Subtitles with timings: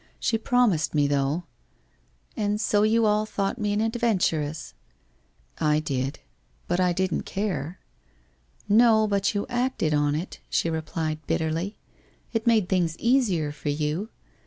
[0.19, 1.43] She promised me, though!
[2.35, 4.73] And so, you all thought me an adventuress.''
[5.75, 6.17] I did.
[6.67, 7.79] Yet I didn't care.''
[8.83, 11.77] No, but you acted on it,' she replied bitterly.'
[12.33, 14.09] It made things easier for you.